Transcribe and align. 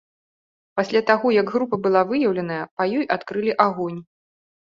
Пасля 0.79 1.01
таго, 1.09 1.27
як 1.33 1.47
група 1.57 1.77
была 1.85 2.01
выяўленая, 2.11 2.59
па 2.79 2.83
ёй 3.01 3.05
адкрылі 3.17 3.51
агонь. 3.67 4.01